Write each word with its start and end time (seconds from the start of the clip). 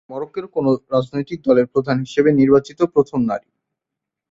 তিনি 0.03 0.13
মরক্কোর 0.13 0.45
কোন 0.55 0.65
রাজনৈতিক 0.93 1.39
দলের 1.47 1.67
প্রধান 1.73 1.97
হিসেবে 2.05 2.29
নির্বাচিত 2.39 2.79
প্রথম 2.93 3.19
নারী। 3.29 3.49